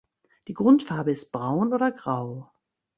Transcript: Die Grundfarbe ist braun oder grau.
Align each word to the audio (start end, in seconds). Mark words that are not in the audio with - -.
Die 0.47 0.55
Grundfarbe 0.55 1.11
ist 1.11 1.31
braun 1.31 1.73
oder 1.75 1.91
grau. 1.91 2.51